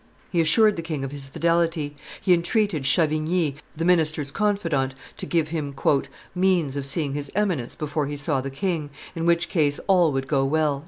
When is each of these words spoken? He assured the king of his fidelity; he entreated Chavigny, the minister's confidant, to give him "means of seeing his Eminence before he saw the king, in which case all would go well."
He 0.31 0.41
assured 0.41 0.77
the 0.77 0.81
king 0.81 1.03
of 1.03 1.11
his 1.11 1.29
fidelity; 1.29 1.95
he 2.19 2.33
entreated 2.33 2.85
Chavigny, 2.85 3.57
the 3.75 3.85
minister's 3.85 4.31
confidant, 4.31 4.95
to 5.17 5.27
give 5.27 5.49
him 5.49 5.75
"means 6.33 6.75
of 6.75 6.87
seeing 6.87 7.13
his 7.13 7.29
Eminence 7.35 7.75
before 7.75 8.07
he 8.07 8.17
saw 8.17 8.41
the 8.41 8.49
king, 8.49 8.89
in 9.15 9.27
which 9.27 9.47
case 9.47 9.79
all 9.85 10.11
would 10.11 10.27
go 10.27 10.43
well." 10.43 10.79